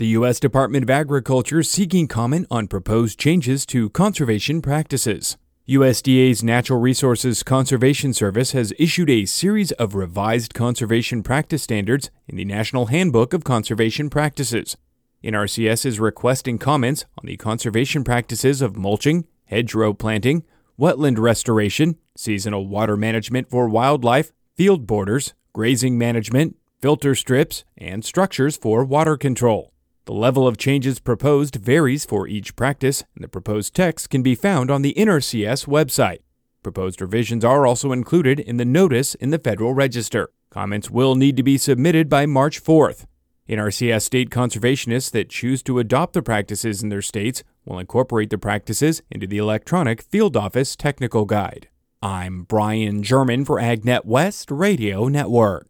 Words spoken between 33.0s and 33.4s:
and the